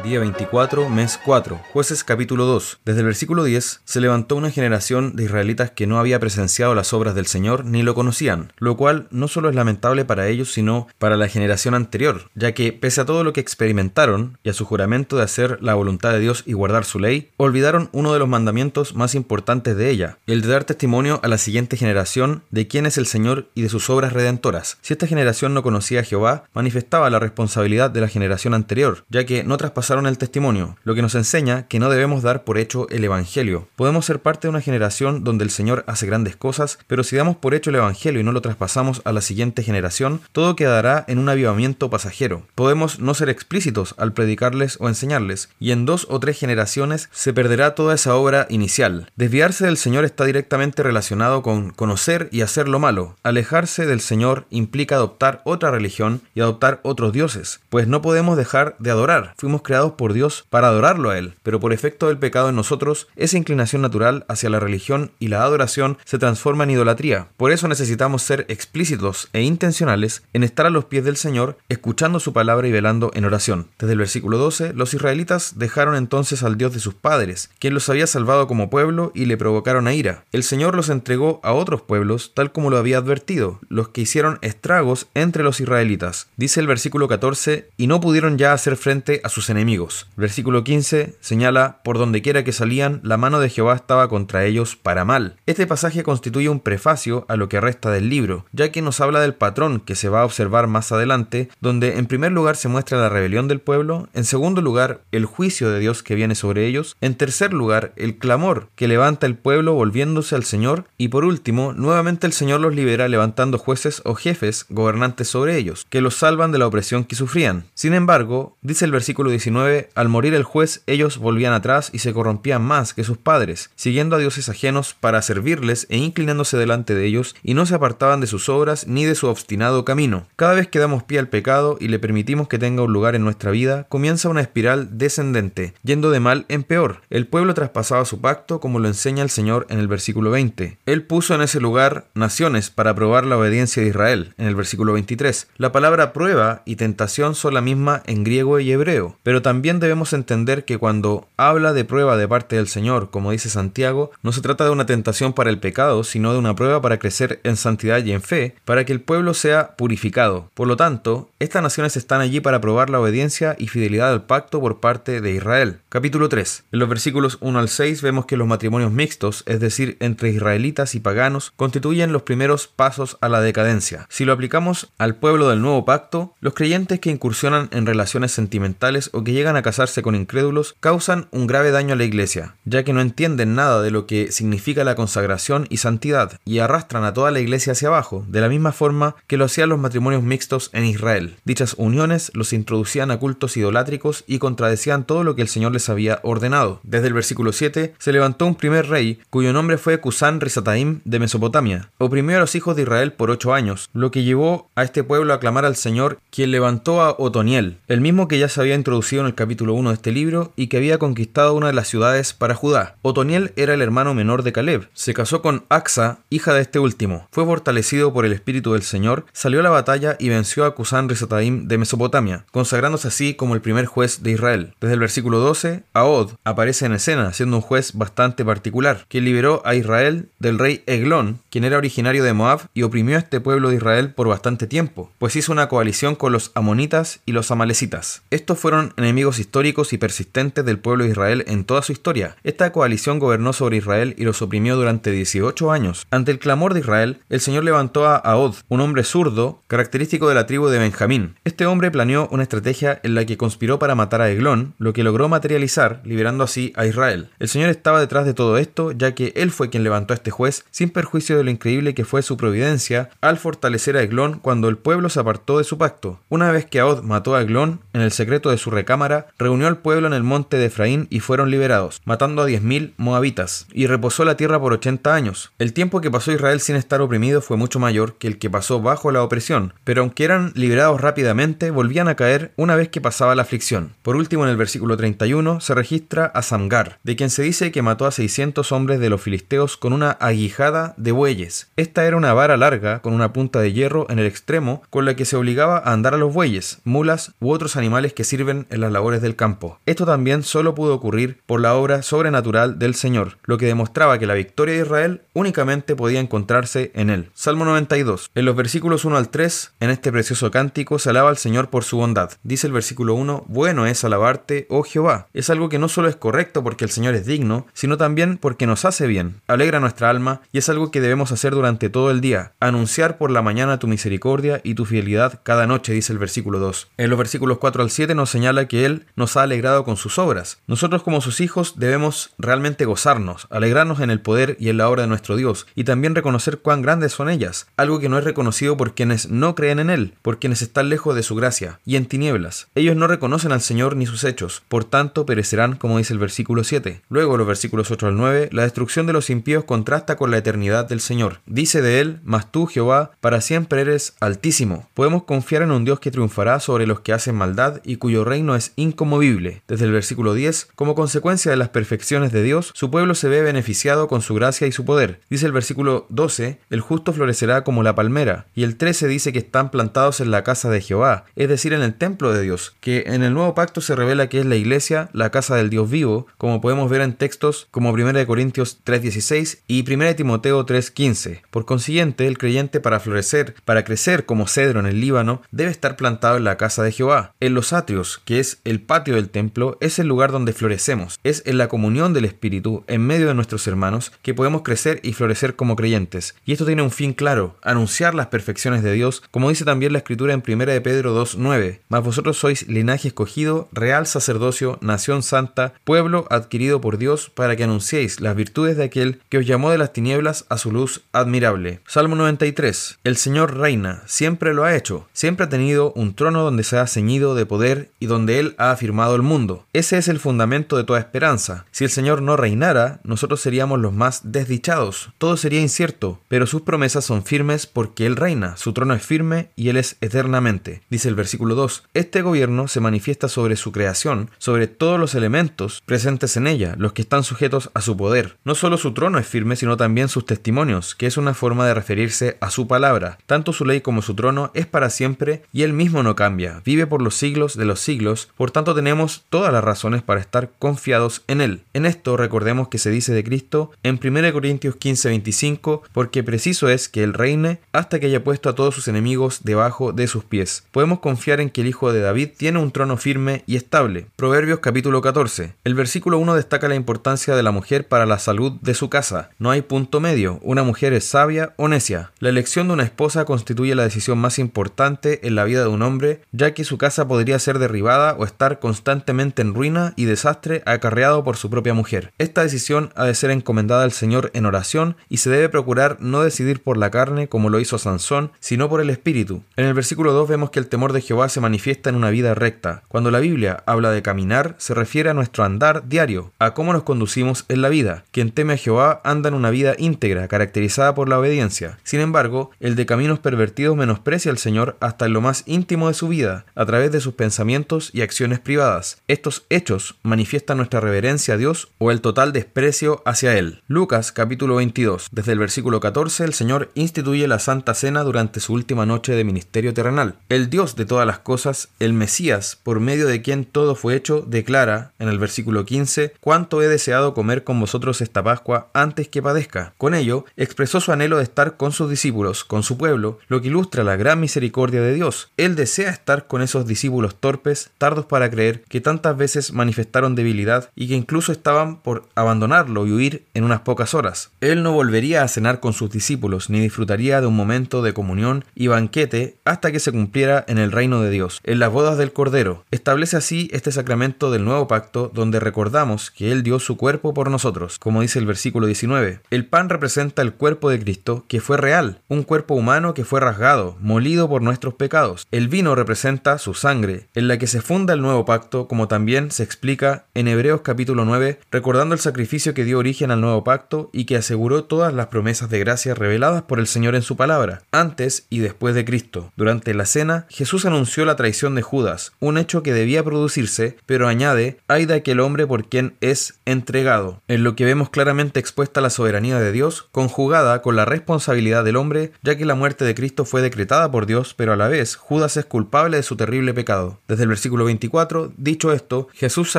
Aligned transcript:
Día 0.00 0.18
24, 0.18 0.88
mes 0.88 1.20
4. 1.24 1.60
Jueces 1.72 2.02
capítulo 2.02 2.44
2. 2.46 2.80
Desde 2.84 3.00
el 3.00 3.06
versículo 3.06 3.44
10 3.44 3.82
se 3.84 4.00
levantó 4.00 4.34
una 4.34 4.50
generación 4.50 5.14
de 5.14 5.24
israelitas 5.24 5.70
que 5.70 5.86
no 5.86 6.00
había 6.00 6.18
presenciado 6.18 6.74
las 6.74 6.92
obras 6.92 7.14
del 7.14 7.26
Señor 7.26 7.64
ni 7.64 7.84
lo 7.84 7.94
conocían, 7.94 8.52
lo 8.58 8.76
cual 8.76 9.06
no 9.10 9.28
solo 9.28 9.48
es 9.48 9.54
lamentable 9.54 10.04
para 10.04 10.26
ellos, 10.26 10.50
sino 10.50 10.88
para 10.98 11.16
la 11.16 11.28
generación 11.28 11.74
anterior, 11.74 12.30
ya 12.34 12.52
que 12.52 12.72
pese 12.72 13.02
a 13.02 13.04
todo 13.04 13.22
lo 13.22 13.32
que 13.32 13.40
experimentaron 13.40 14.38
y 14.42 14.50
a 14.50 14.54
su 14.54 14.64
juramento 14.64 15.16
de 15.16 15.22
hacer 15.22 15.58
la 15.62 15.74
voluntad 15.74 16.12
de 16.12 16.18
Dios 16.20 16.42
y 16.46 16.54
guardar 16.54 16.84
su 16.84 16.98
ley, 16.98 17.30
olvidaron 17.36 17.88
uno 17.92 18.12
de 18.12 18.18
los 18.18 18.28
mandamientos 18.28 18.96
más 18.96 19.14
importantes 19.14 19.76
de 19.76 19.90
ella, 19.90 20.18
el 20.26 20.42
de 20.42 20.48
dar 20.48 20.64
testimonio 20.64 21.20
a 21.22 21.28
la 21.28 21.38
siguiente 21.38 21.76
generación 21.76 22.42
de 22.50 22.66
quién 22.66 22.86
es 22.86 22.98
el 22.98 23.06
Señor 23.06 23.50
y 23.54 23.62
de 23.62 23.68
sus 23.68 23.88
obras 23.88 24.12
redentoras. 24.12 24.78
Si 24.80 24.94
esta 24.94 25.06
generación 25.06 25.54
no 25.54 25.62
conocía 25.62 26.00
a 26.00 26.04
Jehová, 26.04 26.44
manifestaba 26.54 27.08
la 27.08 27.20
responsabilidad 27.20 27.90
de 27.90 28.00
la 28.00 28.08
generación 28.08 28.54
anterior, 28.54 29.04
ya 29.08 29.24
que 29.26 29.44
no 29.44 29.58
traspasaron 29.82 30.06
el 30.06 30.16
testimonio, 30.16 30.76
lo 30.84 30.94
que 30.94 31.02
nos 31.02 31.16
enseña 31.16 31.66
que 31.66 31.80
no 31.80 31.90
debemos 31.90 32.22
dar 32.22 32.44
por 32.44 32.56
hecho 32.56 32.86
el 32.90 33.02
Evangelio. 33.02 33.66
Podemos 33.74 34.06
ser 34.06 34.20
parte 34.20 34.46
de 34.46 34.50
una 34.50 34.60
generación 34.60 35.24
donde 35.24 35.42
el 35.42 35.50
Señor 35.50 35.82
hace 35.88 36.06
grandes 36.06 36.36
cosas, 36.36 36.78
pero 36.86 37.02
si 37.02 37.16
damos 37.16 37.36
por 37.36 37.52
hecho 37.52 37.70
el 37.70 37.76
Evangelio 37.76 38.20
y 38.20 38.22
no 38.22 38.30
lo 38.30 38.42
traspasamos 38.42 39.02
a 39.04 39.10
la 39.10 39.20
siguiente 39.20 39.64
generación, 39.64 40.20
todo 40.30 40.54
quedará 40.54 41.04
en 41.08 41.18
un 41.18 41.28
avivamiento 41.28 41.90
pasajero. 41.90 42.46
Podemos 42.54 43.00
no 43.00 43.12
ser 43.14 43.28
explícitos 43.28 43.96
al 43.98 44.12
predicarles 44.12 44.76
o 44.78 44.86
enseñarles, 44.86 45.48
y 45.58 45.72
en 45.72 45.84
dos 45.84 46.06
o 46.08 46.20
tres 46.20 46.38
generaciones 46.38 47.08
se 47.10 47.32
perderá 47.32 47.74
toda 47.74 47.96
esa 47.96 48.14
obra 48.14 48.46
inicial. 48.50 49.10
Desviarse 49.16 49.64
del 49.64 49.78
Señor 49.78 50.04
está 50.04 50.26
directamente 50.26 50.84
relacionado 50.84 51.42
con 51.42 51.70
conocer 51.70 52.28
y 52.30 52.42
hacer 52.42 52.68
lo 52.68 52.78
malo. 52.78 53.16
Alejarse 53.24 53.84
del 53.84 54.00
Señor 54.00 54.46
implica 54.50 54.94
adoptar 54.94 55.42
otra 55.44 55.72
religión 55.72 56.20
y 56.36 56.40
adoptar 56.40 56.78
otros 56.84 57.12
dioses, 57.12 57.58
pues 57.68 57.88
no 57.88 58.00
podemos 58.00 58.36
dejar 58.36 58.76
de 58.78 58.92
adorar. 58.92 59.34
Fuimos 59.36 59.62
creados 59.72 59.92
por 59.92 60.12
Dios 60.12 60.44
para 60.50 60.68
adorarlo 60.68 61.08
a 61.08 61.16
Él, 61.16 61.36
pero 61.42 61.58
por 61.58 61.72
efecto 61.72 62.08
del 62.08 62.18
pecado 62.18 62.50
en 62.50 62.56
nosotros, 62.56 63.08
esa 63.16 63.38
inclinación 63.38 63.80
natural 63.80 64.26
hacia 64.28 64.50
la 64.50 64.60
religión 64.60 65.12
y 65.18 65.28
la 65.28 65.42
adoración 65.42 65.96
se 66.04 66.18
transforma 66.18 66.64
en 66.64 66.72
idolatría. 66.72 67.28
Por 67.38 67.52
eso 67.52 67.68
necesitamos 67.68 68.20
ser 68.20 68.44
explícitos 68.50 69.30
e 69.32 69.40
intencionales 69.40 70.24
en 70.34 70.44
estar 70.44 70.66
a 70.66 70.70
los 70.70 70.84
pies 70.84 71.06
del 71.06 71.16
Señor, 71.16 71.56
escuchando 71.70 72.20
su 72.20 72.34
palabra 72.34 72.68
y 72.68 72.70
velando 72.70 73.12
en 73.14 73.24
oración. 73.24 73.68
Desde 73.78 73.94
el 73.94 74.00
versículo 74.00 74.36
12, 74.36 74.74
los 74.74 74.92
israelitas 74.92 75.54
dejaron 75.56 75.96
entonces 75.96 76.42
al 76.42 76.58
Dios 76.58 76.74
de 76.74 76.80
sus 76.80 76.92
padres, 76.92 77.48
quien 77.58 77.72
los 77.72 77.88
había 77.88 78.06
salvado 78.06 78.46
como 78.46 78.68
pueblo 78.68 79.10
y 79.14 79.24
le 79.24 79.38
provocaron 79.38 79.86
a 79.86 79.94
ira. 79.94 80.26
El 80.32 80.42
Señor 80.42 80.74
los 80.76 80.90
entregó 80.90 81.40
a 81.42 81.54
otros 81.54 81.80
pueblos, 81.80 82.32
tal 82.34 82.52
como 82.52 82.68
lo 82.68 82.76
había 82.76 82.98
advertido, 82.98 83.58
los 83.70 83.88
que 83.88 84.02
hicieron 84.02 84.38
estragos 84.42 85.06
entre 85.14 85.42
los 85.42 85.60
israelitas. 85.60 86.28
Dice 86.36 86.60
el 86.60 86.66
versículo 86.66 87.08
14, 87.08 87.70
y 87.78 87.86
no 87.86 88.02
pudieron 88.02 88.36
ya 88.36 88.52
hacer 88.52 88.76
frente 88.76 89.22
a 89.24 89.30
sus 89.30 89.48
enemigos 89.48 89.61
enemigos. 89.62 90.08
Versículo 90.16 90.64
15 90.64 91.14
señala, 91.20 91.82
por 91.84 91.96
donde 91.96 92.20
quiera 92.20 92.42
que 92.42 92.52
salían, 92.52 93.00
la 93.04 93.16
mano 93.16 93.38
de 93.38 93.48
Jehová 93.48 93.76
estaba 93.76 94.08
contra 94.08 94.44
ellos 94.44 94.74
para 94.74 95.04
mal. 95.04 95.36
Este 95.46 95.68
pasaje 95.68 96.02
constituye 96.02 96.48
un 96.48 96.58
prefacio 96.58 97.24
a 97.28 97.36
lo 97.36 97.48
que 97.48 97.60
resta 97.60 97.90
del 97.90 98.08
libro, 98.08 98.44
ya 98.52 98.72
que 98.72 98.82
nos 98.82 99.00
habla 99.00 99.20
del 99.20 99.34
patrón 99.34 99.78
que 99.78 99.94
se 99.94 100.08
va 100.08 100.22
a 100.22 100.24
observar 100.24 100.66
más 100.66 100.90
adelante, 100.90 101.48
donde 101.60 101.98
en 101.98 102.06
primer 102.06 102.32
lugar 102.32 102.56
se 102.56 102.68
muestra 102.68 102.98
la 102.98 103.08
rebelión 103.08 103.46
del 103.46 103.60
pueblo, 103.60 104.08
en 104.14 104.24
segundo 104.24 104.62
lugar 104.62 105.02
el 105.12 105.26
juicio 105.26 105.70
de 105.70 105.78
Dios 105.78 106.02
que 106.02 106.16
viene 106.16 106.34
sobre 106.34 106.66
ellos, 106.66 106.96
en 107.00 107.14
tercer 107.14 107.52
lugar 107.52 107.92
el 107.94 108.18
clamor 108.18 108.68
que 108.74 108.88
levanta 108.88 109.26
el 109.26 109.36
pueblo 109.36 109.74
volviéndose 109.74 110.34
al 110.34 110.44
Señor, 110.44 110.86
y 110.98 111.08
por 111.08 111.24
último, 111.24 111.72
nuevamente 111.72 112.26
el 112.26 112.32
Señor 112.32 112.60
los 112.60 112.74
libera 112.74 113.06
levantando 113.06 113.58
jueces 113.58 114.02
o 114.04 114.14
jefes 114.14 114.66
gobernantes 114.68 115.28
sobre 115.28 115.56
ellos, 115.56 115.86
que 115.88 116.00
los 116.00 116.16
salvan 116.16 116.50
de 116.50 116.58
la 116.58 116.66
opresión 116.66 117.04
que 117.04 117.14
sufrían. 117.14 117.64
Sin 117.74 117.94
embargo, 117.94 118.56
dice 118.60 118.84
el 118.84 118.90
versículo 118.90 119.30
19, 119.30 119.51
al 119.94 120.08
morir 120.08 120.34
el 120.34 120.44
juez, 120.44 120.82
ellos 120.86 121.18
volvían 121.18 121.52
atrás 121.52 121.90
y 121.92 121.98
se 121.98 122.12
corrompían 122.12 122.62
más 122.62 122.94
que 122.94 123.04
sus 123.04 123.18
padres, 123.18 123.70
siguiendo 123.74 124.16
a 124.16 124.18
dioses 124.18 124.48
ajenos 124.48 124.96
para 124.98 125.22
servirles 125.22 125.86
e 125.90 125.98
inclinándose 125.98 126.56
delante 126.56 126.94
de 126.94 127.06
ellos, 127.06 127.34
y 127.42 127.54
no 127.54 127.66
se 127.66 127.74
apartaban 127.74 128.20
de 128.20 128.26
sus 128.26 128.48
obras 128.48 128.86
ni 128.86 129.04
de 129.04 129.14
su 129.14 129.28
obstinado 129.28 129.84
camino. 129.84 130.26
Cada 130.36 130.54
vez 130.54 130.68
que 130.68 130.78
damos 130.78 131.02
pie 131.02 131.18
al 131.18 131.28
pecado 131.28 131.76
y 131.80 131.88
le 131.88 131.98
permitimos 131.98 132.48
que 132.48 132.58
tenga 132.58 132.82
un 132.82 132.92
lugar 132.92 133.14
en 133.14 133.24
nuestra 133.24 133.50
vida, 133.50 133.86
comienza 133.88 134.28
una 134.28 134.40
espiral 134.40 134.98
descendente, 134.98 135.74
yendo 135.82 136.10
de 136.10 136.20
mal 136.20 136.46
en 136.48 136.62
peor. 136.62 137.02
El 137.10 137.26
pueblo 137.26 137.54
traspasaba 137.54 138.04
su 138.04 138.20
pacto, 138.20 138.60
como 138.60 138.78
lo 138.78 138.88
enseña 138.88 139.22
el 139.22 139.30
Señor 139.30 139.66
en 139.68 139.78
el 139.78 139.88
versículo 139.88 140.30
20. 140.30 140.78
Él 140.86 141.02
puso 141.04 141.34
en 141.34 141.42
ese 141.42 141.60
lugar 141.60 142.06
naciones 142.14 142.70
para 142.70 142.94
probar 142.94 143.26
la 143.26 143.36
obediencia 143.36 143.82
de 143.82 143.88
Israel, 143.90 144.34
en 144.38 144.46
el 144.46 144.54
versículo 144.54 144.94
23. 144.94 145.48
La 145.56 145.72
palabra 145.72 146.12
prueba 146.12 146.62
y 146.64 146.76
tentación 146.76 147.34
son 147.34 147.54
la 147.54 147.60
misma 147.60 148.02
en 148.06 148.24
griego 148.24 148.60
y 148.60 148.72
hebreo, 148.72 149.18
pero 149.22 149.41
también 149.42 149.80
debemos 149.80 150.12
entender 150.12 150.64
que 150.64 150.78
cuando 150.78 151.28
habla 151.36 151.72
de 151.72 151.84
prueba 151.84 152.16
de 152.16 152.28
parte 152.28 152.56
del 152.56 152.68
Señor, 152.68 153.10
como 153.10 153.32
dice 153.32 153.48
Santiago, 153.48 154.10
no 154.22 154.32
se 154.32 154.40
trata 154.40 154.64
de 154.64 154.70
una 154.70 154.86
tentación 154.86 155.32
para 155.32 155.50
el 155.50 155.58
pecado, 155.58 156.04
sino 156.04 156.32
de 156.32 156.38
una 156.38 156.54
prueba 156.54 156.80
para 156.80 156.98
crecer 156.98 157.40
en 157.44 157.56
santidad 157.56 158.04
y 158.04 158.12
en 158.12 158.22
fe, 158.22 158.54
para 158.64 158.84
que 158.84 158.92
el 158.92 159.00
pueblo 159.00 159.34
sea 159.34 159.76
purificado. 159.76 160.50
Por 160.54 160.68
lo 160.68 160.76
tanto, 160.76 161.30
estas 161.38 161.62
naciones 161.62 161.96
están 161.96 162.20
allí 162.20 162.40
para 162.40 162.60
probar 162.60 162.90
la 162.90 163.00
obediencia 163.00 163.56
y 163.58 163.68
fidelidad 163.68 164.12
al 164.12 164.24
pacto 164.24 164.60
por 164.60 164.80
parte 164.80 165.20
de 165.20 165.32
Israel. 165.32 165.78
Capítulo 165.88 166.28
3. 166.28 166.64
En 166.72 166.78
los 166.78 166.88
versículos 166.88 167.38
1 167.40 167.58
al 167.58 167.68
6 167.68 168.02
vemos 168.02 168.26
que 168.26 168.36
los 168.36 168.46
matrimonios 168.46 168.92
mixtos, 168.92 169.42
es 169.46 169.60
decir, 169.60 169.96
entre 170.00 170.30
israelitas 170.30 170.94
y 170.94 171.00
paganos, 171.00 171.52
constituyen 171.56 172.12
los 172.12 172.22
primeros 172.22 172.68
pasos 172.68 173.18
a 173.20 173.28
la 173.28 173.40
decadencia. 173.40 174.06
Si 174.08 174.24
lo 174.24 174.32
aplicamos 174.32 174.90
al 174.98 175.16
pueblo 175.16 175.48
del 175.48 175.60
nuevo 175.60 175.84
pacto, 175.84 176.34
los 176.40 176.54
creyentes 176.54 177.00
que 177.00 177.10
incursionan 177.10 177.68
en 177.72 177.86
relaciones 177.86 178.32
sentimentales 178.32 179.10
o 179.12 179.24
que 179.24 179.31
llegan 179.32 179.56
a 179.56 179.62
casarse 179.62 180.02
con 180.02 180.14
incrédulos 180.14 180.74
causan 180.80 181.28
un 181.30 181.46
grave 181.46 181.70
daño 181.70 181.94
a 181.94 181.96
la 181.96 182.04
iglesia, 182.04 182.56
ya 182.64 182.84
que 182.84 182.92
no 182.92 183.00
entienden 183.00 183.54
nada 183.54 183.82
de 183.82 183.90
lo 183.90 184.06
que 184.06 184.32
significa 184.32 184.84
la 184.84 184.94
consagración 184.94 185.66
y 185.70 185.78
santidad, 185.78 186.40
y 186.44 186.58
arrastran 186.58 187.04
a 187.04 187.12
toda 187.12 187.30
la 187.30 187.40
iglesia 187.40 187.72
hacia 187.72 187.88
abajo, 187.88 188.24
de 188.28 188.40
la 188.40 188.48
misma 188.48 188.72
forma 188.72 189.16
que 189.26 189.36
lo 189.36 189.44
hacían 189.44 189.68
los 189.68 189.78
matrimonios 189.78 190.22
mixtos 190.22 190.70
en 190.72 190.84
Israel. 190.84 191.36
Dichas 191.44 191.74
uniones 191.78 192.30
los 192.34 192.52
introducían 192.52 193.10
a 193.10 193.18
cultos 193.18 193.56
idolátricos 193.56 194.24
y 194.26 194.38
contradecían 194.38 195.06
todo 195.06 195.24
lo 195.24 195.34
que 195.34 195.42
el 195.42 195.48
Señor 195.48 195.72
les 195.72 195.88
había 195.88 196.20
ordenado. 196.22 196.80
Desde 196.82 197.08
el 197.08 197.14
versículo 197.14 197.52
7 197.52 197.94
se 197.98 198.12
levantó 198.12 198.46
un 198.46 198.54
primer 198.54 198.88
rey, 198.88 199.20
cuyo 199.30 199.52
nombre 199.52 199.78
fue 199.78 200.00
Cusán 200.00 200.40
Risataim 200.40 201.00
de 201.04 201.18
Mesopotamia. 201.18 201.90
Oprimió 201.98 202.36
a 202.36 202.40
los 202.40 202.54
hijos 202.54 202.76
de 202.76 202.82
Israel 202.82 203.12
por 203.12 203.30
ocho 203.30 203.54
años, 203.54 203.88
lo 203.92 204.10
que 204.10 204.24
llevó 204.24 204.70
a 204.74 204.82
este 204.82 205.04
pueblo 205.04 205.32
a 205.32 205.40
clamar 205.40 205.64
al 205.64 205.76
Señor, 205.76 206.18
quien 206.30 206.50
levantó 206.50 207.02
a 207.02 207.14
Otoniel, 207.18 207.78
el 207.88 208.00
mismo 208.00 208.28
que 208.28 208.38
ya 208.38 208.48
se 208.48 208.60
había 208.60 208.74
introducido 208.74 209.21
en 209.22 209.28
el 209.28 209.34
capítulo 209.34 209.74
1 209.74 209.90
de 209.90 209.94
este 209.94 210.12
libro 210.12 210.52
y 210.56 210.66
que 210.66 210.76
había 210.76 210.98
conquistado 210.98 211.54
una 211.54 211.68
de 211.68 211.72
las 211.72 211.88
ciudades 211.88 212.34
para 212.34 212.54
Judá. 212.54 212.96
Otoniel 213.02 213.52
era 213.56 213.74
el 213.74 213.82
hermano 213.82 214.14
menor 214.14 214.42
de 214.42 214.52
Caleb. 214.52 214.88
Se 214.92 215.14
casó 215.14 215.42
con 215.42 215.64
Axa, 215.68 216.18
hija 216.30 216.52
de 216.54 216.60
este 216.60 216.78
último. 216.78 217.26
Fue 217.30 217.44
fortalecido 217.44 218.12
por 218.12 218.26
el 218.26 218.32
Espíritu 218.32 218.72
del 218.74 218.82
Señor, 218.82 219.24
salió 219.32 219.60
a 219.60 219.62
la 219.62 219.70
batalla 219.70 220.16
y 220.18 220.28
venció 220.28 220.64
a 220.64 220.74
Cusán 220.74 221.08
Risataim 221.08 221.68
de 221.68 221.78
Mesopotamia, 221.78 222.44
consagrándose 222.50 223.08
así 223.08 223.34
como 223.34 223.54
el 223.54 223.60
primer 223.60 223.86
juez 223.86 224.22
de 224.22 224.32
Israel. 224.32 224.74
Desde 224.80 224.94
el 224.94 225.00
versículo 225.00 225.38
12, 225.38 225.84
Ahod 225.92 226.32
aparece 226.44 226.86
en 226.86 226.92
escena, 226.92 227.32
siendo 227.32 227.56
un 227.56 227.62
juez 227.62 227.92
bastante 227.94 228.44
particular, 228.44 229.06
que 229.08 229.20
liberó 229.20 229.62
a 229.64 229.74
Israel 229.74 230.28
del 230.38 230.58
rey 230.58 230.82
Eglón, 230.86 231.40
quien 231.50 231.64
era 231.64 231.78
originario 231.78 232.24
de 232.24 232.32
Moab 232.32 232.68
y 232.74 232.82
oprimió 232.82 233.16
a 233.16 233.20
este 233.20 233.40
pueblo 233.40 233.70
de 233.70 233.76
Israel 233.76 234.12
por 234.14 234.28
bastante 234.28 234.66
tiempo, 234.66 235.10
pues 235.18 235.36
hizo 235.36 235.52
una 235.52 235.68
coalición 235.68 236.14
con 236.14 236.32
los 236.32 236.50
amonitas 236.54 237.20
y 237.26 237.32
los 237.32 237.50
amalecitas. 237.50 238.22
Estos 238.30 238.58
fueron 238.58 238.94
enemigos 238.96 239.11
históricos 239.12 239.92
y 239.92 239.98
persistentes 239.98 240.64
del 240.64 240.78
pueblo 240.78 241.04
de 241.04 241.10
Israel 241.10 241.44
en 241.46 241.64
toda 241.64 241.82
su 241.82 241.92
historia. 241.92 242.36
Esta 242.44 242.72
coalición 242.72 243.18
gobernó 243.18 243.52
sobre 243.52 243.76
Israel 243.76 244.14
y 244.16 244.24
los 244.24 244.42
oprimió 244.42 244.76
durante 244.76 245.10
18 245.10 245.70
años. 245.70 246.06
Ante 246.10 246.30
el 246.30 246.38
clamor 246.38 246.74
de 246.74 246.80
Israel, 246.80 247.18
el 247.28 247.40
Señor 247.40 247.64
levantó 247.64 248.06
a 248.06 248.16
Ahod, 248.16 248.54
un 248.68 248.80
hombre 248.80 249.04
zurdo, 249.04 249.62
característico 249.66 250.28
de 250.28 250.34
la 250.34 250.46
tribu 250.46 250.68
de 250.68 250.78
Benjamín. 250.78 251.34
Este 251.44 251.66
hombre 251.66 251.90
planeó 251.90 252.28
una 252.30 252.42
estrategia 252.42 253.00
en 253.02 253.14
la 253.14 253.24
que 253.24 253.36
conspiró 253.36 253.78
para 253.78 253.94
matar 253.94 254.22
a 254.22 254.30
Eglón, 254.30 254.74
lo 254.78 254.92
que 254.92 255.04
logró 255.04 255.28
materializar, 255.28 256.00
liberando 256.04 256.44
así 256.44 256.72
a 256.76 256.86
Israel. 256.86 257.28
El 257.38 257.48
Señor 257.48 257.70
estaba 257.70 258.00
detrás 258.00 258.24
de 258.24 258.34
todo 258.34 258.58
esto, 258.58 258.92
ya 258.92 259.14
que 259.14 259.32
él 259.36 259.50
fue 259.50 259.70
quien 259.70 259.84
levantó 259.84 260.14
a 260.14 260.16
este 260.16 260.30
juez, 260.30 260.64
sin 260.70 260.90
perjuicio 260.90 261.36
de 261.36 261.44
lo 261.44 261.50
increíble 261.50 261.94
que 261.94 262.04
fue 262.04 262.22
su 262.22 262.36
providencia 262.36 263.10
al 263.20 263.36
fortalecer 263.36 263.96
a 263.96 264.02
Eglón 264.02 264.38
cuando 264.40 264.68
el 264.68 264.78
pueblo 264.78 265.08
se 265.08 265.20
apartó 265.20 265.58
de 265.58 265.64
su 265.64 265.76
pacto. 265.76 266.20
Una 266.28 266.50
vez 266.50 266.66
que 266.66 266.80
Ahod 266.80 267.02
mató 267.02 267.34
a 267.34 267.42
Eglón, 267.42 267.80
en 267.92 268.00
el 268.00 268.12
secreto 268.12 268.50
de 268.50 268.58
su 268.58 268.70
recado, 268.70 268.91
cámara, 268.92 269.28
reunió 269.38 269.68
al 269.68 269.78
pueblo 269.78 270.06
en 270.06 270.12
el 270.12 270.22
monte 270.22 270.58
de 270.58 270.66
Efraín 270.66 271.06
y 271.08 271.20
fueron 271.20 271.50
liberados, 271.50 272.02
matando 272.04 272.42
a 272.42 272.44
diez 272.44 272.60
mil 272.60 272.92
moabitas, 272.98 273.66
y 273.72 273.86
reposó 273.86 274.26
la 274.26 274.36
tierra 274.36 274.60
por 274.60 274.74
ochenta 274.74 275.14
años. 275.14 275.50
El 275.58 275.72
tiempo 275.72 276.02
que 276.02 276.10
pasó 276.10 276.30
Israel 276.30 276.60
sin 276.60 276.76
estar 276.76 277.00
oprimido 277.00 277.40
fue 277.40 277.56
mucho 277.56 277.78
mayor 277.78 278.18
que 278.18 278.28
el 278.28 278.38
que 278.38 278.50
pasó 278.50 278.82
bajo 278.82 279.10
la 279.10 279.22
opresión, 279.22 279.72
pero 279.84 280.02
aunque 280.02 280.24
eran 280.24 280.52
liberados 280.56 281.00
rápidamente, 281.00 281.70
volvían 281.70 282.06
a 282.08 282.16
caer 282.16 282.52
una 282.56 282.76
vez 282.76 282.90
que 282.90 283.00
pasaba 283.00 283.34
la 283.34 283.40
aflicción. 283.40 283.94
Por 284.02 284.14
último, 284.14 284.44
en 284.44 284.50
el 284.50 284.58
versículo 284.58 284.98
31 284.98 285.60
se 285.60 285.74
registra 285.74 286.26
a 286.26 286.42
Samgar, 286.42 286.98
de 287.02 287.16
quien 287.16 287.30
se 287.30 287.42
dice 287.42 287.72
que 287.72 287.80
mató 287.80 288.04
a 288.04 288.10
600 288.10 288.72
hombres 288.72 289.00
de 289.00 289.08
los 289.08 289.22
filisteos 289.22 289.78
con 289.78 289.94
una 289.94 290.10
aguijada 290.10 290.92
de 290.98 291.12
bueyes. 291.12 291.70
Esta 291.78 292.04
era 292.04 292.18
una 292.18 292.34
vara 292.34 292.58
larga 292.58 293.00
con 293.00 293.14
una 293.14 293.32
punta 293.32 293.60
de 293.60 293.72
hierro 293.72 294.06
en 294.10 294.18
el 294.18 294.26
extremo 294.26 294.82
con 294.90 295.06
la 295.06 295.16
que 295.16 295.24
se 295.24 295.36
obligaba 295.36 295.78
a 295.78 295.94
andar 295.94 296.12
a 296.12 296.18
los 296.18 296.34
bueyes, 296.34 296.82
mulas 296.84 297.32
u 297.40 297.52
otros 297.52 297.76
animales 297.76 298.12
que 298.12 298.24
sirven 298.24 298.66
en 298.68 298.81
las 298.82 298.92
labores 298.92 299.22
del 299.22 299.36
campo. 299.36 299.78
Esto 299.86 300.04
también 300.04 300.42
solo 300.42 300.74
pudo 300.74 300.94
ocurrir 300.94 301.40
por 301.46 301.60
la 301.60 301.74
obra 301.74 302.02
sobrenatural 302.02 302.78
del 302.78 302.94
Señor, 302.94 303.38
lo 303.44 303.58
que 303.58 303.66
demostraba 303.66 304.18
que 304.18 304.26
la 304.26 304.34
victoria 304.34 304.74
de 304.74 304.82
Israel 304.82 305.22
únicamente 305.32 305.96
podía 305.96 306.20
encontrarse 306.20 306.90
en 306.94 307.10
él. 307.10 307.30
Salmo 307.34 307.64
92. 307.64 308.30
En 308.34 308.44
los 308.44 308.56
versículos 308.56 309.04
1 309.04 309.16
al 309.16 309.30
3, 309.30 309.72
en 309.80 309.90
este 309.90 310.12
precioso 310.12 310.50
cántico 310.50 310.98
se 310.98 311.10
alaba 311.10 311.30
al 311.30 311.38
Señor 311.38 311.70
por 311.70 311.84
su 311.84 311.96
bondad. 311.96 312.32
Dice 312.42 312.66
el 312.66 312.72
versículo 312.72 313.14
1, 313.14 313.44
bueno 313.48 313.86
es 313.86 314.04
alabarte, 314.04 314.66
oh 314.68 314.82
Jehová. 314.82 315.28
Es 315.32 315.50
algo 315.50 315.68
que 315.68 315.78
no 315.78 315.88
solo 315.88 316.08
es 316.08 316.16
correcto 316.16 316.62
porque 316.62 316.84
el 316.84 316.90
Señor 316.90 317.14
es 317.14 317.26
digno, 317.26 317.66
sino 317.72 317.96
también 317.96 318.38
porque 318.38 318.66
nos 318.66 318.84
hace 318.84 319.06
bien, 319.06 319.40
alegra 319.46 319.80
nuestra 319.80 320.10
alma 320.10 320.42
y 320.52 320.58
es 320.58 320.68
algo 320.68 320.90
que 320.90 321.00
debemos 321.00 321.32
hacer 321.32 321.54
durante 321.54 321.88
todo 321.88 322.10
el 322.10 322.20
día, 322.20 322.52
anunciar 322.60 323.18
por 323.18 323.30
la 323.30 323.42
mañana 323.42 323.78
tu 323.78 323.86
misericordia 323.86 324.60
y 324.64 324.74
tu 324.74 324.84
fidelidad 324.84 325.40
cada 325.42 325.66
noche, 325.66 325.92
dice 325.92 326.12
el 326.12 326.18
versículo 326.18 326.58
2. 326.58 326.88
En 326.96 327.10
los 327.10 327.18
versículos 327.18 327.58
4 327.58 327.82
al 327.82 327.90
7 327.90 328.14
nos 328.14 328.30
señala 328.30 328.66
que 328.72 328.86
Él 328.86 329.04
nos 329.16 329.36
ha 329.36 329.42
alegrado 329.42 329.84
con 329.84 329.98
sus 329.98 330.18
obras. 330.18 330.56
Nosotros 330.66 331.02
como 331.02 331.20
sus 331.20 331.42
hijos 331.42 331.74
debemos 331.76 332.30
realmente 332.38 332.86
gozarnos, 332.86 333.46
alegrarnos 333.50 334.00
en 334.00 334.08
el 334.08 334.22
poder 334.22 334.56
y 334.58 334.70
en 334.70 334.78
la 334.78 334.88
obra 334.88 335.02
de 335.02 335.08
nuestro 335.08 335.36
Dios, 335.36 335.66
y 335.74 335.84
también 335.84 336.14
reconocer 336.14 336.60
cuán 336.60 336.80
grandes 336.80 337.12
son 337.12 337.28
ellas, 337.28 337.66
algo 337.76 338.00
que 338.00 338.08
no 338.08 338.16
es 338.16 338.24
reconocido 338.24 338.78
por 338.78 338.94
quienes 338.94 339.28
no 339.28 339.54
creen 339.54 339.78
en 339.78 339.90
Él, 339.90 340.14
por 340.22 340.38
quienes 340.38 340.62
están 340.62 340.88
lejos 340.88 341.14
de 341.14 341.22
su 341.22 341.34
gracia, 341.34 341.80
y 341.84 341.96
en 341.96 342.06
tinieblas. 342.06 342.68
Ellos 342.74 342.96
no 342.96 343.08
reconocen 343.08 343.52
al 343.52 343.60
Señor 343.60 343.94
ni 343.94 344.06
sus 344.06 344.24
hechos, 344.24 344.62
por 344.70 344.84
tanto 344.84 345.26
perecerán, 345.26 345.76
como 345.76 345.98
dice 345.98 346.14
el 346.14 346.18
versículo 346.18 346.64
7. 346.64 347.02
Luego, 347.10 347.36
los 347.36 347.46
versículos 347.46 347.90
8 347.90 348.06
al 348.06 348.16
9, 348.16 348.48
la 348.52 348.62
destrucción 348.62 349.06
de 349.06 349.12
los 349.12 349.28
impíos 349.28 349.64
contrasta 349.64 350.16
con 350.16 350.30
la 350.30 350.38
eternidad 350.38 350.88
del 350.88 351.00
Señor. 351.00 351.40
Dice 351.44 351.82
de 351.82 352.00
Él, 352.00 352.20
mas 352.24 352.50
tú, 352.50 352.64
Jehová, 352.64 353.10
para 353.20 353.42
siempre 353.42 353.82
eres 353.82 354.14
altísimo. 354.20 354.88
Podemos 354.94 355.24
confiar 355.24 355.60
en 355.60 355.72
un 355.72 355.84
Dios 355.84 356.00
que 356.00 356.10
triunfará 356.10 356.58
sobre 356.58 356.86
los 356.86 357.00
que 357.00 357.12
hacen 357.12 357.34
maldad 357.34 357.82
y 357.84 357.96
cuyo 357.96 358.24
reino 358.24 358.56
es 358.56 358.61
incomovible. 358.76 359.62
Desde 359.66 359.86
el 359.86 359.92
versículo 359.92 360.34
10, 360.34 360.68
como 360.74 360.94
consecuencia 360.94 361.50
de 361.50 361.56
las 361.56 361.70
perfecciones 361.70 362.30
de 362.32 362.42
Dios, 362.42 362.70
su 362.74 362.90
pueblo 362.90 363.14
se 363.14 363.28
ve 363.28 363.42
beneficiado 363.42 364.08
con 364.08 364.22
su 364.22 364.34
gracia 364.34 364.66
y 364.66 364.72
su 364.72 364.84
poder. 364.84 365.20
Dice 365.28 365.46
el 365.46 365.52
versículo 365.52 366.06
12, 366.10 366.58
el 366.70 366.80
justo 366.80 367.12
florecerá 367.12 367.64
como 367.64 367.82
la 367.82 367.94
palmera. 367.94 368.46
Y 368.54 368.62
el 368.62 368.76
13 368.76 369.08
dice 369.08 369.32
que 369.32 369.40
están 369.40 369.70
plantados 369.70 370.20
en 370.20 370.30
la 370.30 370.44
casa 370.44 370.70
de 370.70 370.80
Jehová, 370.80 371.24
es 371.36 371.48
decir, 371.48 371.72
en 371.72 371.82
el 371.82 371.94
templo 371.94 372.32
de 372.32 372.42
Dios, 372.42 372.74
que 372.80 373.04
en 373.06 373.22
el 373.22 373.34
nuevo 373.34 373.54
pacto 373.54 373.80
se 373.80 373.96
revela 373.96 374.28
que 374.28 374.40
es 374.40 374.46
la 374.46 374.56
iglesia, 374.56 375.08
la 375.12 375.30
casa 375.30 375.56
del 375.56 375.70
Dios 375.70 375.90
vivo, 375.90 376.26
como 376.38 376.60
podemos 376.60 376.90
ver 376.90 377.00
en 377.00 377.14
textos 377.14 377.68
como 377.70 377.90
1 377.90 378.26
Corintios 378.26 378.78
3.16 378.84 379.60
y 379.66 379.90
1 379.90 380.16
Timoteo 380.16 380.64
3.15. 380.64 381.42
Por 381.50 381.64
consiguiente, 381.64 382.26
el 382.26 382.38
creyente 382.38 382.80
para 382.80 383.00
florecer, 383.00 383.54
para 383.64 383.84
crecer 383.84 384.26
como 384.26 384.46
cedro 384.46 384.80
en 384.80 384.86
el 384.86 385.00
Líbano, 385.00 385.42
debe 385.50 385.70
estar 385.70 385.96
plantado 385.96 386.36
en 386.36 386.44
la 386.44 386.56
casa 386.56 386.82
de 386.82 386.92
Jehová. 386.92 387.34
En 387.40 387.54
los 387.54 387.72
atrios, 387.72 388.20
que 388.24 388.40
el 388.64 388.80
patio 388.80 389.14
del 389.14 389.30
templo, 389.30 389.76
es 389.80 389.98
el 389.98 390.08
lugar 390.08 390.32
donde 390.32 390.52
florecemos. 390.52 391.18
Es 391.24 391.42
en 391.46 391.58
la 391.58 391.68
comunión 391.68 392.12
del 392.12 392.24
Espíritu, 392.24 392.84
en 392.86 393.06
medio 393.06 393.28
de 393.28 393.34
nuestros 393.34 393.66
hermanos, 393.66 394.12
que 394.22 394.34
podemos 394.34 394.62
crecer 394.62 395.00
y 395.02 395.12
florecer 395.12 395.56
como 395.56 395.76
creyentes. 395.76 396.34
Y 396.44 396.52
esto 396.52 396.66
tiene 396.66 396.82
un 396.82 396.90
fin 396.90 397.12
claro, 397.12 397.56
anunciar 397.62 398.14
las 398.14 398.28
perfecciones 398.28 398.82
de 398.82 398.92
Dios, 398.92 399.22
como 399.30 399.48
dice 399.48 399.64
también 399.64 399.92
la 399.92 399.98
escritura 399.98 400.34
en 400.34 400.42
1 400.46 400.66
de 400.66 400.80
Pedro 400.80 401.14
2.9. 401.20 401.80
Mas 401.88 402.04
vosotros 402.04 402.38
sois 402.38 402.68
linaje 402.68 403.08
escogido, 403.08 403.68
real 403.72 404.06
sacerdocio, 404.06 404.78
nación 404.80 405.22
santa, 405.22 405.74
pueblo 405.84 406.26
adquirido 406.30 406.80
por 406.80 406.98
Dios, 406.98 407.30
para 407.30 407.56
que 407.56 407.64
anunciéis 407.64 408.20
las 408.20 408.36
virtudes 408.36 408.76
de 408.76 408.84
aquel 408.84 409.20
que 409.28 409.38
os 409.38 409.46
llamó 409.46 409.70
de 409.70 409.78
las 409.78 409.92
tinieblas 409.92 410.46
a 410.48 410.58
su 410.58 410.72
luz 410.72 411.02
admirable. 411.12 411.80
Salmo 411.86 412.16
93. 412.16 412.98
El 413.04 413.16
Señor 413.16 413.56
reina, 413.56 414.02
siempre 414.06 414.54
lo 414.54 414.64
ha 414.64 414.74
hecho, 414.74 415.06
siempre 415.12 415.46
ha 415.46 415.48
tenido 415.48 415.92
un 415.94 416.14
trono 416.14 416.42
donde 416.42 416.64
se 416.64 416.78
ha 416.78 416.86
ceñido 416.86 417.34
de 417.34 417.46
poder 417.46 417.90
y 418.00 418.06
donde 418.06 418.38
Él 418.38 418.41
ha 418.58 418.70
afirmado 418.70 419.14
el 419.16 419.22
mundo. 419.22 419.66
Ese 419.72 419.98
es 419.98 420.08
el 420.08 420.18
fundamento 420.18 420.76
de 420.76 420.84
toda 420.84 420.98
esperanza. 420.98 421.66
Si 421.70 421.84
el 421.84 421.90
Señor 421.90 422.22
no 422.22 422.36
reinara, 422.36 423.00
nosotros 423.04 423.40
seríamos 423.40 423.80
los 423.80 423.92
más 423.92 424.32
desdichados. 424.32 425.10
Todo 425.18 425.36
sería 425.36 425.60
incierto, 425.60 426.20
pero 426.28 426.46
sus 426.46 426.62
promesas 426.62 427.04
son 427.04 427.24
firmes 427.24 427.66
porque 427.66 428.06
Él 428.06 428.16
reina, 428.16 428.56
su 428.56 428.72
trono 428.72 428.94
es 428.94 429.04
firme 429.04 429.50
y 429.56 429.68
Él 429.68 429.76
es 429.76 429.96
eternamente. 430.00 430.82
Dice 430.90 431.08
el 431.08 431.14
versículo 431.14 431.54
2, 431.54 431.84
este 431.94 432.22
gobierno 432.22 432.68
se 432.68 432.80
manifiesta 432.80 433.28
sobre 433.28 433.56
su 433.56 433.72
creación, 433.72 434.30
sobre 434.38 434.66
todos 434.66 434.98
los 434.98 435.14
elementos 435.14 435.82
presentes 435.86 436.36
en 436.36 436.46
ella, 436.46 436.74
los 436.78 436.92
que 436.92 437.02
están 437.02 437.24
sujetos 437.24 437.70
a 437.74 437.80
su 437.80 437.96
poder. 437.96 438.36
No 438.44 438.54
solo 438.54 438.76
su 438.78 438.92
trono 438.92 439.18
es 439.18 439.26
firme, 439.26 439.56
sino 439.56 439.76
también 439.76 440.08
sus 440.08 440.26
testimonios, 440.26 440.94
que 440.94 441.06
es 441.06 441.16
una 441.16 441.34
forma 441.34 441.66
de 441.66 441.74
referirse 441.74 442.36
a 442.40 442.50
su 442.50 442.66
palabra. 442.66 443.18
Tanto 443.26 443.52
su 443.52 443.64
ley 443.64 443.80
como 443.80 444.02
su 444.02 444.14
trono 444.14 444.50
es 444.54 444.66
para 444.66 444.90
siempre 444.90 445.42
y 445.52 445.62
Él 445.62 445.72
mismo 445.72 446.02
no 446.02 446.16
cambia, 446.16 446.62
vive 446.64 446.86
por 446.86 447.02
los 447.02 447.14
siglos 447.14 447.56
de 447.56 447.64
los 447.64 447.80
siglos, 447.80 448.28
por 448.36 448.50
tanto 448.50 448.74
tenemos 448.74 449.24
todas 449.30 449.52
las 449.52 449.64
razones 449.64 450.02
para 450.02 450.20
estar 450.20 450.50
confiados 450.58 451.22
en 451.28 451.40
Él. 451.40 451.62
En 451.74 451.86
esto 451.86 452.16
recordemos 452.16 452.68
que 452.68 452.78
se 452.78 452.90
dice 452.90 453.12
de 453.12 453.24
Cristo 453.24 453.70
en 453.82 453.98
1 454.02 454.32
Corintios 454.32 454.76
15:25, 454.76 455.82
porque 455.92 456.22
preciso 456.22 456.68
es 456.68 456.88
que 456.88 457.02
Él 457.02 457.14
reine 457.14 457.60
hasta 457.72 458.00
que 458.00 458.06
haya 458.06 458.24
puesto 458.24 458.48
a 458.48 458.54
todos 458.54 458.74
sus 458.74 458.88
enemigos 458.88 459.40
debajo 459.44 459.92
de 459.92 460.06
sus 460.06 460.24
pies. 460.24 460.64
Podemos 460.70 461.00
confiar 461.00 461.40
en 461.40 461.50
que 461.50 461.62
el 461.62 461.68
Hijo 461.68 461.92
de 461.92 462.00
David 462.00 462.30
tiene 462.36 462.58
un 462.58 462.70
trono 462.72 462.96
firme 462.96 463.44
y 463.46 463.56
estable. 463.56 464.06
Proverbios 464.16 464.60
capítulo 464.60 465.00
14. 465.02 465.54
El 465.64 465.74
versículo 465.74 466.18
1 466.18 466.34
destaca 466.34 466.68
la 466.68 466.74
importancia 466.74 467.36
de 467.36 467.42
la 467.42 467.50
mujer 467.50 467.88
para 467.88 468.06
la 468.06 468.18
salud 468.18 468.52
de 468.60 468.74
su 468.74 468.88
casa. 468.88 469.30
No 469.38 469.50
hay 469.50 469.62
punto 469.62 470.00
medio, 470.00 470.38
una 470.42 470.62
mujer 470.62 470.92
es 470.92 471.04
sabia 471.04 471.54
o 471.56 471.68
necia. 471.68 472.12
La 472.18 472.28
elección 472.28 472.68
de 472.68 472.74
una 472.74 472.82
esposa 472.84 473.24
constituye 473.24 473.74
la 473.74 473.84
decisión 473.84 474.18
más 474.18 474.38
importante 474.38 475.26
en 475.26 475.34
la 475.34 475.44
vida 475.44 475.62
de 475.62 475.68
un 475.68 475.82
hombre, 475.82 476.22
ya 476.32 476.54
que 476.54 476.64
su 476.64 476.78
casa 476.78 477.06
podría 477.06 477.38
ser 477.38 477.58
derribada 477.58 478.16
estar 478.24 478.58
constantemente 478.58 479.42
en 479.42 479.54
ruina 479.54 479.92
y 479.96 480.04
desastre 480.04 480.62
acarreado 480.66 481.24
por 481.24 481.36
su 481.36 481.50
propia 481.50 481.74
mujer. 481.74 482.12
Esta 482.18 482.42
decisión 482.42 482.92
ha 482.96 483.04
de 483.04 483.14
ser 483.14 483.30
encomendada 483.30 483.84
al 483.84 483.92
Señor 483.92 484.30
en 484.34 484.46
oración 484.46 484.96
y 485.08 485.18
se 485.18 485.30
debe 485.30 485.48
procurar 485.48 485.96
no 486.00 486.22
decidir 486.22 486.62
por 486.62 486.76
la 486.76 486.90
carne 486.90 487.28
como 487.28 487.50
lo 487.50 487.60
hizo 487.60 487.78
Sansón, 487.78 488.32
sino 488.40 488.68
por 488.68 488.80
el 488.80 488.90
espíritu. 488.90 489.42
En 489.56 489.66
el 489.66 489.74
versículo 489.74 490.12
2 490.12 490.28
vemos 490.28 490.50
que 490.50 490.58
el 490.58 490.68
temor 490.68 490.92
de 490.92 491.00
Jehová 491.00 491.28
se 491.28 491.40
manifiesta 491.40 491.90
en 491.90 491.96
una 491.96 492.10
vida 492.10 492.34
recta. 492.34 492.82
Cuando 492.88 493.10
la 493.10 493.20
Biblia 493.20 493.62
habla 493.66 493.90
de 493.90 494.02
caminar, 494.02 494.54
se 494.58 494.74
refiere 494.74 495.10
a 495.10 495.14
nuestro 495.14 495.44
andar 495.44 495.88
diario, 495.88 496.32
a 496.38 496.54
cómo 496.54 496.72
nos 496.72 496.82
conducimos 496.82 497.44
en 497.48 497.62
la 497.62 497.68
vida. 497.68 498.04
Quien 498.10 498.30
teme 498.30 498.54
a 498.54 498.56
Jehová 498.56 499.00
anda 499.04 499.28
en 499.28 499.34
una 499.34 499.50
vida 499.50 499.74
íntegra, 499.78 500.28
caracterizada 500.28 500.94
por 500.94 501.08
la 501.08 501.18
obediencia. 501.18 501.78
Sin 501.82 502.00
embargo, 502.00 502.50
el 502.60 502.76
de 502.76 502.86
caminos 502.86 503.18
pervertidos 503.18 503.76
menosprecia 503.76 504.30
al 504.30 504.38
Señor 504.38 504.76
hasta 504.80 505.06
en 505.06 505.12
lo 505.12 505.20
más 505.20 505.44
íntimo 505.46 505.88
de 505.88 505.94
su 505.94 506.08
vida, 506.08 506.44
a 506.54 506.66
través 506.66 506.92
de 506.92 507.00
sus 507.00 507.14
pensamientos 507.14 507.90
y 507.92 508.01
acciones 508.02 508.40
privadas. 508.40 508.98
Estos 509.08 509.44
hechos 509.50 509.96
manifiestan 510.02 510.58
nuestra 510.58 510.80
reverencia 510.80 511.34
a 511.34 511.36
Dios 511.36 511.68
o 511.78 511.90
el 511.90 512.00
total 512.00 512.32
desprecio 512.32 513.02
hacia 513.04 513.36
Él. 513.36 513.62
Lucas 513.68 514.12
capítulo 514.12 514.56
22. 514.56 515.08
Desde 515.10 515.32
el 515.32 515.38
versículo 515.38 515.80
14 515.80 516.24
el 516.24 516.34
Señor 516.34 516.70
instituye 516.74 517.28
la 517.28 517.38
Santa 517.38 517.74
Cena 517.74 518.02
durante 518.02 518.40
su 518.40 518.52
última 518.52 518.86
noche 518.86 519.14
de 519.14 519.24
ministerio 519.24 519.74
terrenal. 519.74 520.16
El 520.28 520.50
Dios 520.50 520.76
de 520.76 520.86
todas 520.86 521.06
las 521.06 521.18
cosas, 521.18 521.68
el 521.78 521.92
Mesías, 521.92 522.58
por 522.62 522.80
medio 522.80 523.06
de 523.06 523.22
quien 523.22 523.44
todo 523.44 523.74
fue 523.74 523.96
hecho, 523.96 524.24
declara 524.26 524.92
en 524.98 525.08
el 525.08 525.18
versículo 525.18 525.64
15, 525.64 526.14
cuánto 526.20 526.62
he 526.62 526.68
deseado 526.68 527.14
comer 527.14 527.44
con 527.44 527.58
vosotros 527.60 528.00
esta 528.00 528.22
Pascua 528.22 528.68
antes 528.74 529.08
que 529.08 529.22
padezca. 529.22 529.74
Con 529.78 529.94
ello, 529.94 530.24
expresó 530.36 530.80
su 530.80 530.92
anhelo 530.92 531.18
de 531.18 531.24
estar 531.24 531.56
con 531.56 531.72
sus 531.72 531.90
discípulos, 531.90 532.44
con 532.44 532.62
su 532.62 532.76
pueblo, 532.78 533.18
lo 533.28 533.40
que 533.40 533.48
ilustra 533.48 533.84
la 533.84 533.96
gran 533.96 534.20
misericordia 534.20 534.80
de 534.80 534.94
Dios. 534.94 535.30
Él 535.36 535.56
desea 535.56 535.90
estar 535.90 536.26
con 536.26 536.42
esos 536.42 536.66
discípulos 536.66 537.16
torpes, 537.16 537.70
para 538.00 538.30
creer, 538.30 538.64
que 538.68 538.80
tantas 538.80 539.16
veces 539.16 539.52
manifestaron 539.52 540.14
debilidad 540.14 540.70
y 540.74 540.88
que 540.88 540.94
incluso 540.94 541.32
estaban 541.32 541.76
por 541.76 542.08
abandonarlo 542.14 542.86
y 542.86 542.92
huir 542.92 543.24
en 543.34 543.44
unas 543.44 543.60
pocas 543.60 543.94
horas. 543.94 544.30
Él 544.40 544.62
no 544.62 544.72
volvería 544.72 545.22
a 545.22 545.28
cenar 545.28 545.60
con 545.60 545.72
sus 545.72 545.90
discípulos, 545.90 546.50
ni 546.50 546.60
disfrutaría 546.60 547.20
de 547.20 547.26
un 547.26 547.36
momento 547.36 547.82
de 547.82 547.94
comunión 547.94 548.44
y 548.54 548.66
banquete 548.66 549.36
hasta 549.44 549.72
que 549.72 549.80
se 549.80 549.92
cumpliera 549.92 550.44
en 550.48 550.58
el 550.58 550.72
reino 550.72 551.02
de 551.02 551.10
Dios, 551.10 551.40
en 551.44 551.58
las 551.58 551.72
bodas 551.72 551.98
del 551.98 552.12
Cordero. 552.12 552.64
Establece 552.70 553.16
así 553.16 553.48
este 553.52 553.72
sacramento 553.72 554.30
del 554.30 554.44
nuevo 554.44 554.68
pacto 554.68 555.10
donde 555.12 555.40
recordamos 555.40 556.10
que 556.10 556.32
Él 556.32 556.42
dio 556.42 556.58
su 556.58 556.76
cuerpo 556.76 557.14
por 557.14 557.30
nosotros, 557.30 557.78
como 557.78 558.02
dice 558.02 558.18
el 558.18 558.26
versículo 558.26 558.66
19. 558.66 559.20
El 559.30 559.46
pan 559.46 559.68
representa 559.68 560.22
el 560.22 560.34
cuerpo 560.34 560.70
de 560.70 560.78
Cristo, 560.78 561.24
que 561.28 561.40
fue 561.40 561.56
real, 561.56 562.00
un 562.08 562.22
cuerpo 562.22 562.54
humano 562.54 562.94
que 562.94 563.04
fue 563.04 563.20
rasgado, 563.20 563.76
molido 563.80 564.28
por 564.28 564.42
nuestros 564.42 564.74
pecados. 564.74 565.26
El 565.30 565.48
vino 565.48 565.74
representa 565.74 566.38
su 566.38 566.54
sangre, 566.54 567.08
en 567.14 567.28
la 567.28 567.38
que 567.38 567.46
se 567.46 567.60
funda 567.60 567.81
funda 567.82 567.94
el 567.94 568.00
nuevo 568.00 568.24
pacto, 568.24 568.68
como 568.68 568.86
también 568.86 569.32
se 569.32 569.42
explica 569.42 570.04
en 570.14 570.28
Hebreos 570.28 570.60
capítulo 570.60 571.04
9, 571.04 571.40
recordando 571.50 571.96
el 571.96 572.00
sacrificio 572.00 572.54
que 572.54 572.62
dio 572.62 572.78
origen 572.78 573.10
al 573.10 573.20
nuevo 573.20 573.42
pacto 573.42 573.90
y 573.92 574.04
que 574.04 574.14
aseguró 574.14 574.62
todas 574.62 574.94
las 574.94 575.08
promesas 575.08 575.50
de 575.50 575.58
gracia 575.58 575.92
reveladas 575.96 576.42
por 576.42 576.60
el 576.60 576.68
Señor 576.68 576.94
en 576.94 577.02
su 577.02 577.16
palabra, 577.16 577.62
antes 577.72 578.28
y 578.30 578.38
después 578.38 578.76
de 578.76 578.84
Cristo. 578.84 579.32
Durante 579.34 579.74
la 579.74 579.84
cena, 579.84 580.26
Jesús 580.28 580.64
anunció 580.64 581.04
la 581.04 581.16
traición 581.16 581.56
de 581.56 581.62
Judas, 581.62 582.12
un 582.20 582.38
hecho 582.38 582.62
que 582.62 582.72
debía 582.72 583.02
producirse, 583.02 583.76
pero 583.84 584.06
añade, 584.06 584.58
hay 584.68 584.86
de 584.86 584.94
aquel 584.94 585.18
hombre 585.18 585.44
por 585.44 585.68
quien 585.68 585.96
es 586.00 586.34
entregado, 586.44 587.20
en 587.26 587.42
lo 587.42 587.56
que 587.56 587.64
vemos 587.64 587.90
claramente 587.90 588.38
expuesta 588.38 588.80
la 588.80 588.90
soberanía 588.90 589.40
de 589.40 589.50
Dios, 589.50 589.88
conjugada 589.90 590.62
con 590.62 590.76
la 590.76 590.84
responsabilidad 590.84 591.64
del 591.64 591.74
hombre, 591.74 592.12
ya 592.22 592.36
que 592.36 592.46
la 592.46 592.54
muerte 592.54 592.84
de 592.84 592.94
Cristo 592.94 593.24
fue 593.24 593.42
decretada 593.42 593.90
por 593.90 594.06
Dios, 594.06 594.34
pero 594.34 594.52
a 594.52 594.56
la 594.56 594.68
vez 594.68 594.94
Judas 594.94 595.36
es 595.36 595.46
culpable 595.46 595.96
de 595.96 596.04
su 596.04 596.14
terrible 596.14 596.54
pecado. 596.54 597.00
Desde 597.08 597.24
el 597.24 597.28
versículo 597.28 597.64
24, 597.72 598.32
dicho 598.36 598.72
esto, 598.72 599.08
Jesús 599.14 599.50
se 599.50 599.58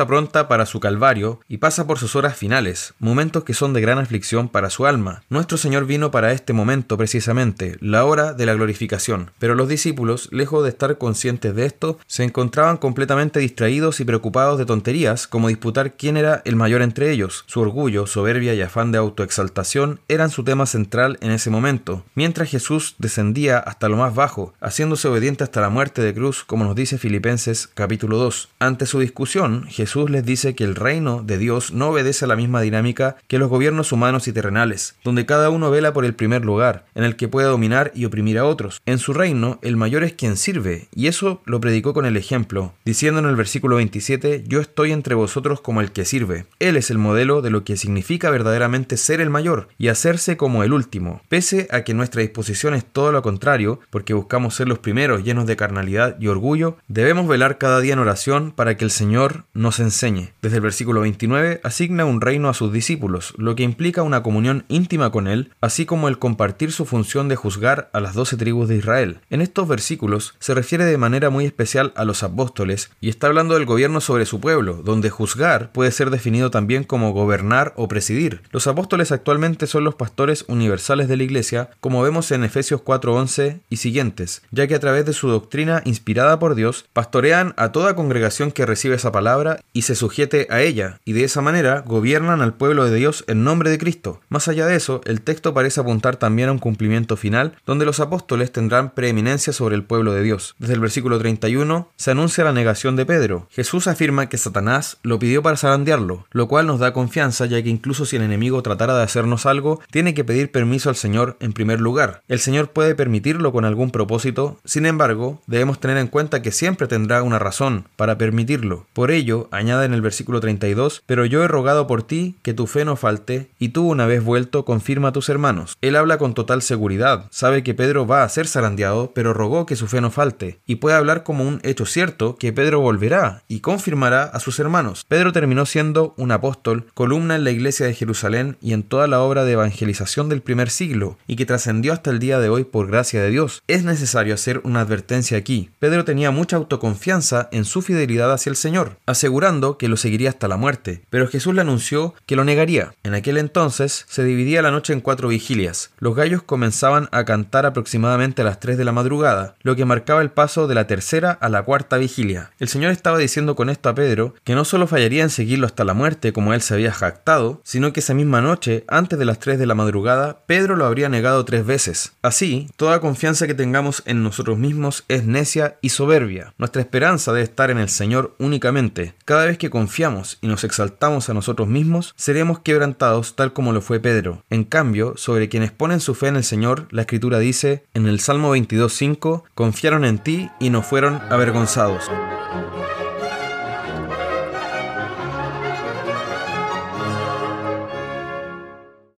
apronta 0.00 0.46
para 0.46 0.66
su 0.66 0.78
calvario 0.78 1.40
y 1.48 1.58
pasa 1.58 1.86
por 1.86 1.98
sus 1.98 2.14
horas 2.14 2.36
finales, 2.36 2.94
momentos 3.00 3.42
que 3.42 3.54
son 3.54 3.72
de 3.72 3.80
gran 3.80 3.98
aflicción 3.98 4.48
para 4.48 4.70
su 4.70 4.86
alma. 4.86 5.22
Nuestro 5.28 5.58
Señor 5.58 5.84
vino 5.84 6.10
para 6.12 6.32
este 6.32 6.52
momento 6.52 6.96
precisamente, 6.96 7.76
la 7.80 8.04
hora 8.04 8.32
de 8.32 8.46
la 8.46 8.54
glorificación, 8.54 9.32
pero 9.38 9.56
los 9.56 9.68
discípulos, 9.68 10.28
lejos 10.30 10.62
de 10.62 10.68
estar 10.68 10.96
conscientes 10.96 11.56
de 11.56 11.66
esto, 11.66 11.98
se 12.06 12.22
encontraban 12.22 12.76
completamente 12.76 13.40
distraídos 13.40 13.98
y 13.98 14.04
preocupados 14.04 14.58
de 14.58 14.66
tonterías 14.66 15.26
como 15.26 15.48
disputar 15.48 15.94
quién 15.94 16.16
era 16.16 16.40
el 16.44 16.54
mayor 16.54 16.82
entre 16.82 17.10
ellos. 17.10 17.44
Su 17.46 17.60
orgullo, 17.60 18.06
soberbia 18.06 18.54
y 18.54 18.62
afán 18.62 18.92
de 18.92 18.98
autoexaltación 18.98 19.98
eran 20.08 20.30
su 20.30 20.44
tema 20.44 20.66
central 20.66 21.18
en 21.20 21.32
ese 21.32 21.50
momento, 21.50 22.04
mientras 22.14 22.48
Jesús 22.48 22.94
descendía 22.98 23.58
hasta 23.58 23.88
lo 23.88 23.96
más 23.96 24.14
bajo, 24.14 24.54
haciéndose 24.60 25.08
obediente 25.08 25.42
hasta 25.42 25.60
la 25.60 25.68
muerte 25.68 26.00
de 26.00 26.14
cruz, 26.14 26.44
como 26.44 26.64
nos 26.64 26.76
dice 26.76 26.96
Filipenses 26.96 27.68
capítulo 27.74 28.03
2. 28.06 28.48
Ante 28.58 28.86
su 28.86 29.00
discusión, 29.00 29.66
Jesús 29.68 30.10
les 30.10 30.24
dice 30.24 30.54
que 30.54 30.64
el 30.64 30.74
reino 30.74 31.22
de 31.22 31.38
Dios 31.38 31.72
no 31.72 31.88
obedece 31.88 32.24
a 32.24 32.28
la 32.28 32.36
misma 32.36 32.60
dinámica 32.60 33.16
que 33.28 33.38
los 33.38 33.48
gobiernos 33.48 33.92
humanos 33.92 34.28
y 34.28 34.32
terrenales, 34.32 34.96
donde 35.04 35.26
cada 35.26 35.50
uno 35.50 35.70
vela 35.70 35.92
por 35.92 36.04
el 36.04 36.14
primer 36.14 36.44
lugar, 36.44 36.84
en 36.94 37.04
el 37.04 37.16
que 37.16 37.28
puede 37.28 37.48
dominar 37.48 37.90
y 37.94 38.04
oprimir 38.04 38.38
a 38.38 38.44
otros. 38.44 38.80
En 38.86 38.98
su 38.98 39.12
reino, 39.12 39.58
el 39.62 39.76
mayor 39.76 40.04
es 40.04 40.12
quien 40.12 40.36
sirve, 40.36 40.88
y 40.94 41.06
eso 41.06 41.42
lo 41.44 41.60
predicó 41.60 41.94
con 41.94 42.06
el 42.06 42.16
ejemplo, 42.16 42.74
diciendo 42.84 43.20
en 43.20 43.26
el 43.26 43.36
versículo 43.36 43.76
27, 43.76 44.44
Yo 44.46 44.60
estoy 44.60 44.92
entre 44.92 45.14
vosotros 45.14 45.60
como 45.60 45.80
el 45.80 45.92
que 45.92 46.04
sirve. 46.04 46.46
Él 46.58 46.76
es 46.76 46.90
el 46.90 46.98
modelo 46.98 47.42
de 47.42 47.50
lo 47.50 47.64
que 47.64 47.76
significa 47.76 48.30
verdaderamente 48.30 48.96
ser 48.96 49.20
el 49.20 49.30
mayor 49.30 49.68
y 49.78 49.88
hacerse 49.88 50.36
como 50.36 50.64
el 50.64 50.72
último, 50.72 51.22
pese 51.28 51.68
a 51.70 51.82
que 51.82 51.94
nuestra 51.94 52.22
disposición 52.22 52.74
es 52.74 52.84
todo 52.84 53.12
lo 53.12 53.22
contrario, 53.22 53.80
porque 53.90 54.14
buscamos 54.14 54.54
ser 54.54 54.68
los 54.68 54.78
primeros 54.78 55.24
llenos 55.24 55.46
de 55.46 55.56
carnalidad 55.56 56.16
y 56.20 56.28
orgullo, 56.28 56.76
debemos 56.88 57.28
velar 57.28 57.58
cada 57.58 57.80
día 57.80 57.93
en 57.94 57.98
oración 58.00 58.52
para 58.52 58.76
que 58.76 58.84
el 58.84 58.90
Señor 58.90 59.46
nos 59.54 59.80
enseñe. 59.80 60.32
Desde 60.42 60.56
el 60.56 60.62
versículo 60.62 61.00
29 61.00 61.60
asigna 61.64 62.04
un 62.04 62.20
reino 62.20 62.48
a 62.48 62.54
sus 62.54 62.72
discípulos, 62.72 63.32
lo 63.38 63.56
que 63.56 63.62
implica 63.62 64.02
una 64.02 64.22
comunión 64.22 64.64
íntima 64.68 65.10
con 65.10 65.26
Él, 65.26 65.52
así 65.60 65.86
como 65.86 66.08
el 66.08 66.18
compartir 66.18 66.72
su 66.72 66.84
función 66.84 67.28
de 67.28 67.36
juzgar 67.36 67.88
a 67.92 68.00
las 68.00 68.14
doce 68.14 68.36
tribus 68.36 68.68
de 68.68 68.76
Israel. 68.76 69.20
En 69.30 69.40
estos 69.40 69.66
versículos 69.66 70.34
se 70.38 70.54
refiere 70.54 70.84
de 70.84 70.98
manera 70.98 71.30
muy 71.30 71.46
especial 71.46 71.92
a 71.96 72.04
los 72.04 72.22
apóstoles 72.22 72.90
y 73.00 73.08
está 73.08 73.28
hablando 73.28 73.54
del 73.54 73.64
gobierno 73.64 74.00
sobre 74.00 74.26
su 74.26 74.40
pueblo, 74.40 74.82
donde 74.84 75.10
juzgar 75.10 75.72
puede 75.72 75.90
ser 75.90 76.10
definido 76.10 76.50
también 76.50 76.84
como 76.84 77.12
gobernar 77.12 77.72
o 77.76 77.88
presidir. 77.88 78.42
Los 78.50 78.66
apóstoles 78.66 79.12
actualmente 79.12 79.66
son 79.66 79.84
los 79.84 79.94
pastores 79.94 80.44
universales 80.48 81.08
de 81.08 81.16
la 81.16 81.22
Iglesia, 81.22 81.70
como 81.80 82.02
vemos 82.02 82.30
en 82.30 82.44
Efesios 82.44 82.82
4:11 82.82 83.60
y 83.70 83.76
siguientes, 83.76 84.42
ya 84.50 84.66
que 84.66 84.74
a 84.74 84.80
través 84.80 85.06
de 85.06 85.12
su 85.12 85.28
doctrina 85.28 85.82
inspirada 85.84 86.38
por 86.38 86.54
Dios, 86.54 86.86
pastorean 86.92 87.54
a 87.56 87.72
toda 87.84 87.96
congregación 87.96 88.50
que 88.50 88.64
recibe 88.64 88.94
esa 88.94 89.12
palabra 89.12 89.60
y 89.74 89.82
se 89.82 89.94
sujete 89.94 90.46
a 90.48 90.62
ella, 90.62 91.00
y 91.04 91.12
de 91.12 91.24
esa 91.24 91.42
manera 91.42 91.84
gobiernan 91.86 92.40
al 92.40 92.54
pueblo 92.54 92.86
de 92.86 92.96
Dios 92.96 93.24
en 93.26 93.44
nombre 93.44 93.68
de 93.68 93.76
Cristo. 93.76 94.22
Más 94.30 94.48
allá 94.48 94.64
de 94.64 94.74
eso, 94.74 95.02
el 95.04 95.20
texto 95.20 95.52
parece 95.52 95.82
apuntar 95.82 96.16
también 96.16 96.48
a 96.48 96.52
un 96.52 96.58
cumplimiento 96.58 97.18
final, 97.18 97.58
donde 97.66 97.84
los 97.84 98.00
apóstoles 98.00 98.52
tendrán 98.52 98.94
preeminencia 98.94 99.52
sobre 99.52 99.74
el 99.74 99.82
pueblo 99.82 100.14
de 100.14 100.22
Dios. 100.22 100.54
Desde 100.58 100.72
el 100.72 100.80
versículo 100.80 101.18
31 101.18 101.90
se 101.94 102.10
anuncia 102.10 102.42
la 102.42 102.54
negación 102.54 102.96
de 102.96 103.04
Pedro. 103.04 103.48
Jesús 103.50 103.86
afirma 103.86 104.30
que 104.30 104.38
Satanás 104.38 104.96
lo 105.02 105.18
pidió 105.18 105.42
para 105.42 105.58
zarandearlo, 105.58 106.26
lo 106.30 106.48
cual 106.48 106.66
nos 106.66 106.80
da 106.80 106.94
confianza 106.94 107.44
ya 107.44 107.62
que 107.62 107.68
incluso 107.68 108.06
si 108.06 108.16
el 108.16 108.22
enemigo 108.22 108.62
tratara 108.62 108.96
de 108.96 109.02
hacernos 109.02 109.44
algo, 109.44 109.82
tiene 109.90 110.14
que 110.14 110.24
pedir 110.24 110.50
permiso 110.50 110.88
al 110.88 110.96
Señor 110.96 111.36
en 111.40 111.52
primer 111.52 111.82
lugar. 111.82 112.22
El 112.28 112.38
Señor 112.38 112.70
puede 112.70 112.94
permitirlo 112.94 113.52
con 113.52 113.66
algún 113.66 113.90
propósito, 113.90 114.58
sin 114.64 114.86
embargo, 114.86 115.42
debemos 115.46 115.80
tener 115.80 115.98
en 115.98 116.06
cuenta 116.06 116.40
que 116.40 116.50
siempre 116.50 116.86
tendrá 116.86 117.22
una 117.22 117.38
razón 117.38 117.73
para 117.96 118.18
permitirlo. 118.18 118.86
Por 118.92 119.10
ello, 119.10 119.48
añade 119.50 119.86
en 119.86 119.94
el 119.94 120.02
versículo 120.02 120.40
32, 120.40 121.02
pero 121.06 121.24
yo 121.24 121.42
he 121.42 121.48
rogado 121.48 121.86
por 121.86 122.02
ti 122.02 122.36
que 122.42 122.54
tu 122.54 122.66
fe 122.66 122.84
no 122.84 122.96
falte, 122.96 123.50
y 123.58 123.70
tú 123.70 123.88
una 123.88 124.06
vez 124.06 124.22
vuelto 124.22 124.64
confirma 124.64 125.08
a 125.08 125.12
tus 125.12 125.28
hermanos. 125.28 125.76
Él 125.80 125.96
habla 125.96 126.18
con 126.18 126.34
total 126.34 126.62
seguridad, 126.62 127.26
sabe 127.30 127.62
que 127.62 127.74
Pedro 127.74 128.06
va 128.06 128.22
a 128.22 128.28
ser 128.28 128.46
zarandeado, 128.46 129.12
pero 129.14 129.34
rogó 129.34 129.66
que 129.66 129.76
su 129.76 129.86
fe 129.86 130.00
no 130.00 130.10
falte, 130.10 130.58
y 130.66 130.76
puede 130.76 130.96
hablar 130.96 131.22
como 131.22 131.46
un 131.46 131.60
hecho 131.62 131.86
cierto 131.86 132.36
que 132.36 132.52
Pedro 132.52 132.80
volverá 132.80 133.42
y 133.48 133.60
confirmará 133.60 134.24
a 134.24 134.40
sus 134.40 134.58
hermanos. 134.58 135.04
Pedro 135.08 135.32
terminó 135.32 135.66
siendo 135.66 136.14
un 136.16 136.32
apóstol, 136.32 136.86
columna 136.94 137.36
en 137.36 137.44
la 137.44 137.50
iglesia 137.50 137.86
de 137.86 137.94
Jerusalén 137.94 138.56
y 138.60 138.72
en 138.72 138.82
toda 138.82 139.06
la 139.06 139.20
obra 139.20 139.44
de 139.44 139.52
evangelización 139.52 140.28
del 140.28 140.42
primer 140.42 140.70
siglo, 140.70 141.18
y 141.26 141.36
que 141.36 141.46
trascendió 141.46 141.92
hasta 141.92 142.10
el 142.10 142.18
día 142.18 142.38
de 142.38 142.48
hoy 142.48 142.64
por 142.64 142.86
gracia 142.86 143.22
de 143.22 143.30
Dios. 143.30 143.62
Es 143.66 143.84
necesario 143.84 144.34
hacer 144.34 144.60
una 144.64 144.80
advertencia 144.80 145.38
aquí. 145.38 145.70
Pedro 145.78 146.04
tenía 146.04 146.30
mucha 146.30 146.56
autoconfianza 146.56 147.48
en 147.52 147.63
su 147.64 147.82
fidelidad 147.82 148.32
hacia 148.32 148.50
el 148.50 148.56
Señor, 148.56 148.98
asegurando 149.06 149.78
que 149.78 149.88
lo 149.88 149.96
seguiría 149.96 150.30
hasta 150.30 150.48
la 150.48 150.56
muerte, 150.56 151.02
pero 151.10 151.28
Jesús 151.28 151.54
le 151.54 151.60
anunció 151.60 152.14
que 152.26 152.36
lo 152.36 152.44
negaría. 152.44 152.94
En 153.02 153.14
aquel 153.14 153.38
entonces 153.38 154.04
se 154.08 154.24
dividía 154.24 154.62
la 154.62 154.70
noche 154.70 154.92
en 154.92 155.00
cuatro 155.00 155.28
vigilias. 155.28 155.90
Los 155.98 156.14
gallos 156.14 156.42
comenzaban 156.42 157.08
a 157.12 157.24
cantar 157.24 157.66
aproximadamente 157.66 158.42
a 158.42 158.44
las 158.44 158.60
3 158.60 158.78
de 158.78 158.84
la 158.84 158.92
madrugada, 158.92 159.54
lo 159.62 159.76
que 159.76 159.84
marcaba 159.84 160.22
el 160.22 160.30
paso 160.30 160.66
de 160.66 160.74
la 160.74 160.86
tercera 160.86 161.32
a 161.32 161.48
la 161.48 161.62
cuarta 161.62 161.96
vigilia. 161.96 162.50
El 162.58 162.68
Señor 162.68 162.90
estaba 162.90 163.18
diciendo 163.18 163.54
con 163.54 163.70
esto 163.70 163.88
a 163.88 163.94
Pedro 163.94 164.34
que 164.44 164.54
no 164.54 164.64
solo 164.64 164.86
fallaría 164.86 165.22
en 165.22 165.30
seguirlo 165.30 165.66
hasta 165.66 165.84
la 165.84 165.94
muerte 165.94 166.32
como 166.32 166.54
él 166.54 166.60
se 166.60 166.74
había 166.74 166.92
jactado, 166.92 167.60
sino 167.64 167.92
que 167.92 168.00
esa 168.00 168.14
misma 168.14 168.40
noche, 168.40 168.84
antes 168.88 169.18
de 169.18 169.24
las 169.24 169.38
3 169.38 169.58
de 169.58 169.66
la 169.66 169.74
madrugada, 169.74 170.38
Pedro 170.46 170.76
lo 170.76 170.84
habría 170.84 171.08
negado 171.08 171.44
tres 171.44 171.66
veces. 171.66 172.12
Así, 172.22 172.68
toda 172.76 173.00
confianza 173.00 173.46
que 173.46 173.54
tengamos 173.54 174.02
en 174.06 174.22
nosotros 174.22 174.58
mismos 174.58 175.04
es 175.08 175.24
necia 175.24 175.76
y 175.80 175.90
soberbia. 175.90 176.54
Nuestra 176.58 176.82
esperanza 176.82 177.32
estar 177.44 177.70
en 177.70 177.78
el 177.78 177.88
Señor 177.88 178.34
únicamente. 178.38 179.14
Cada 179.24 179.46
vez 179.46 179.58
que 179.58 179.70
confiamos 179.70 180.38
y 180.40 180.48
nos 180.48 180.64
exaltamos 180.64 181.28
a 181.28 181.34
nosotros 181.34 181.68
mismos, 181.68 182.14
seremos 182.16 182.58
quebrantados 182.60 183.36
tal 183.36 183.52
como 183.52 183.72
lo 183.72 183.80
fue 183.80 184.00
Pedro. 184.00 184.42
En 184.50 184.64
cambio, 184.64 185.14
sobre 185.16 185.48
quienes 185.48 185.72
ponen 185.72 186.00
su 186.00 186.14
fe 186.14 186.28
en 186.28 186.36
el 186.36 186.44
Señor, 186.44 186.88
la 186.90 187.02
Escritura 187.02 187.38
dice 187.38 187.84
en 187.94 188.06
el 188.06 188.20
Salmo 188.20 188.56
22.5, 188.56 189.44
confiaron 189.54 190.04
en 190.04 190.18
ti 190.18 190.50
y 190.58 190.70
no 190.70 190.82
fueron 190.82 191.20
avergonzados. 191.30 192.10